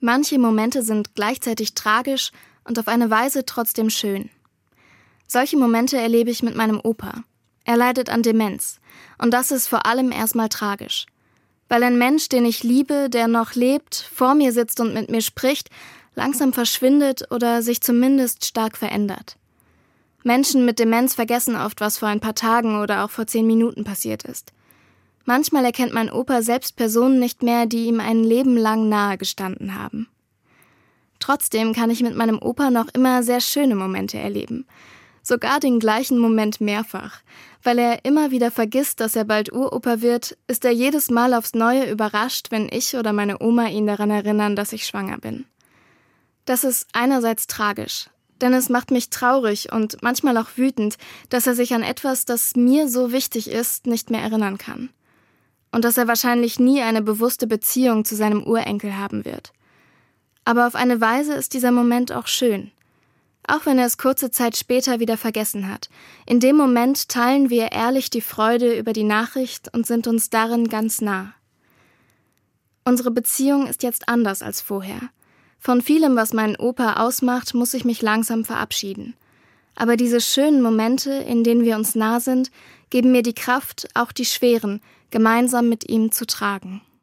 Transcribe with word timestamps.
Manche 0.00 0.38
Momente 0.38 0.82
sind 0.82 1.14
gleichzeitig 1.14 1.74
tragisch 1.74 2.32
und 2.64 2.78
auf 2.78 2.88
eine 2.88 3.10
Weise 3.10 3.44
trotzdem 3.44 3.90
schön. 3.90 4.30
Solche 5.28 5.58
Momente 5.58 5.98
erlebe 5.98 6.30
ich 6.30 6.42
mit 6.42 6.56
meinem 6.56 6.80
Opa. 6.82 7.22
Er 7.64 7.76
leidet 7.76 8.08
an 8.08 8.22
Demenz. 8.22 8.80
Und 9.18 9.32
das 9.32 9.50
ist 9.50 9.68
vor 9.68 9.86
allem 9.86 10.10
erstmal 10.10 10.48
tragisch. 10.48 11.06
Weil 11.68 11.82
ein 11.84 11.98
Mensch, 11.98 12.28
den 12.28 12.46
ich 12.46 12.64
liebe, 12.64 13.08
der 13.10 13.28
noch 13.28 13.54
lebt, 13.54 13.94
vor 14.12 14.34
mir 14.34 14.52
sitzt 14.52 14.80
und 14.80 14.94
mit 14.94 15.10
mir 15.10 15.20
spricht, 15.20 15.68
langsam 16.14 16.52
verschwindet 16.52 17.30
oder 17.30 17.62
sich 17.62 17.80
zumindest 17.80 18.44
stark 18.44 18.76
verändert. 18.76 19.36
Menschen 20.22 20.64
mit 20.64 20.78
Demenz 20.78 21.14
vergessen 21.14 21.56
oft, 21.56 21.80
was 21.80 21.98
vor 21.98 22.08
ein 22.08 22.20
paar 22.20 22.34
Tagen 22.34 22.80
oder 22.80 23.04
auch 23.04 23.10
vor 23.10 23.26
zehn 23.26 23.46
Minuten 23.46 23.84
passiert 23.84 24.24
ist. 24.24 24.52
Manchmal 25.24 25.64
erkennt 25.64 25.92
mein 25.92 26.10
Opa 26.10 26.42
selbst 26.42 26.76
Personen 26.76 27.18
nicht 27.18 27.42
mehr, 27.42 27.66
die 27.66 27.86
ihm 27.86 28.00
ein 28.00 28.24
Leben 28.24 28.56
lang 28.56 28.88
nahe 28.88 29.18
gestanden 29.18 29.74
haben. 29.74 30.08
Trotzdem 31.18 31.74
kann 31.74 31.90
ich 31.90 32.02
mit 32.02 32.16
meinem 32.16 32.40
Opa 32.40 32.70
noch 32.70 32.88
immer 32.94 33.22
sehr 33.22 33.40
schöne 33.40 33.76
Momente 33.76 34.18
erleben. 34.18 34.66
Sogar 35.22 35.60
den 35.60 35.78
gleichen 35.78 36.18
Moment 36.18 36.60
mehrfach. 36.60 37.20
Weil 37.62 37.78
er 37.78 38.04
immer 38.06 38.30
wieder 38.30 38.50
vergisst, 38.50 39.00
dass 39.00 39.14
er 39.16 39.24
bald 39.24 39.52
Uropa 39.52 40.00
wird, 40.00 40.38
ist 40.46 40.64
er 40.64 40.70
jedes 40.70 41.10
Mal 41.10 41.34
aufs 41.34 41.52
Neue 41.52 41.90
überrascht, 41.90 42.46
wenn 42.50 42.70
ich 42.72 42.96
oder 42.96 43.12
meine 43.12 43.42
Oma 43.42 43.68
ihn 43.68 43.86
daran 43.86 44.10
erinnern, 44.10 44.56
dass 44.56 44.72
ich 44.72 44.86
schwanger 44.86 45.18
bin. 45.18 45.44
Das 46.46 46.64
ist 46.64 46.88
einerseits 46.94 47.46
tragisch, 47.46 48.08
denn 48.40 48.54
es 48.54 48.70
macht 48.70 48.90
mich 48.90 49.10
traurig 49.10 49.70
und 49.72 50.02
manchmal 50.02 50.38
auch 50.38 50.56
wütend, 50.56 50.96
dass 51.28 51.46
er 51.46 51.54
sich 51.54 51.74
an 51.74 51.82
etwas, 51.82 52.24
das 52.24 52.56
mir 52.56 52.88
so 52.88 53.12
wichtig 53.12 53.50
ist, 53.50 53.86
nicht 53.86 54.10
mehr 54.10 54.22
erinnern 54.22 54.56
kann. 54.56 54.88
Und 55.72 55.84
dass 55.84 55.96
er 55.96 56.08
wahrscheinlich 56.08 56.58
nie 56.58 56.82
eine 56.82 57.02
bewusste 57.02 57.46
Beziehung 57.46 58.04
zu 58.04 58.16
seinem 58.16 58.42
Urenkel 58.42 58.96
haben 58.96 59.24
wird. 59.24 59.52
Aber 60.44 60.66
auf 60.66 60.74
eine 60.74 61.00
Weise 61.00 61.34
ist 61.34 61.54
dieser 61.54 61.70
Moment 61.70 62.12
auch 62.12 62.26
schön. 62.26 62.72
Auch 63.46 63.66
wenn 63.66 63.78
er 63.78 63.86
es 63.86 63.98
kurze 63.98 64.30
Zeit 64.30 64.56
später 64.56 65.00
wieder 65.00 65.16
vergessen 65.16 65.68
hat. 65.68 65.88
In 66.26 66.40
dem 66.40 66.56
Moment 66.56 67.08
teilen 67.08 67.50
wir 67.50 67.72
ehrlich 67.72 68.10
die 68.10 68.20
Freude 68.20 68.76
über 68.78 68.92
die 68.92 69.04
Nachricht 69.04 69.72
und 69.74 69.86
sind 69.86 70.06
uns 70.06 70.30
darin 70.30 70.68
ganz 70.68 71.00
nah. 71.00 71.34
Unsere 72.84 73.10
Beziehung 73.10 73.66
ist 73.66 73.82
jetzt 73.82 74.08
anders 74.08 74.42
als 74.42 74.60
vorher. 74.60 75.00
Von 75.58 75.82
vielem, 75.82 76.16
was 76.16 76.32
meinen 76.32 76.56
Opa 76.56 76.94
ausmacht, 76.94 77.54
muss 77.54 77.74
ich 77.74 77.84
mich 77.84 78.02
langsam 78.02 78.44
verabschieden. 78.44 79.14
Aber 79.74 79.96
diese 79.96 80.20
schönen 80.20 80.62
Momente, 80.62 81.12
in 81.12 81.44
denen 81.44 81.64
wir 81.64 81.76
uns 81.76 81.94
nah 81.94 82.20
sind, 82.20 82.50
geben 82.90 83.12
mir 83.12 83.22
die 83.22 83.34
Kraft, 83.34 83.88
auch 83.94 84.12
die 84.12 84.24
schweren, 84.24 84.80
gemeinsam 85.10 85.68
mit 85.68 85.88
ihm 85.88 86.12
zu 86.12 86.26
tragen. 86.26 86.82